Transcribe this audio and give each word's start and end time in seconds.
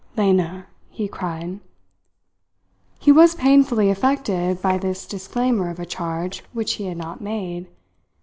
"Lena!" 0.17 0.65
he 0.89 1.07
cried. 1.07 1.59
He 2.97 3.11
was 3.11 3.35
painfully 3.35 3.91
affected 3.91 4.59
by 4.59 4.79
this 4.79 5.05
disclaimer 5.05 5.69
of 5.69 5.79
a 5.79 5.85
charge 5.85 6.43
which 6.53 6.73
he 6.81 6.85
had 6.85 6.97
not 6.97 7.21
made. 7.21 7.67